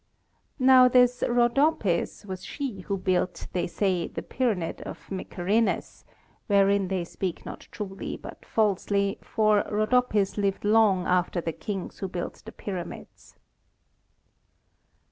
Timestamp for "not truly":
7.45-8.17